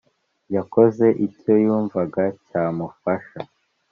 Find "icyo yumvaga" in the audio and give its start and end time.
1.25-2.23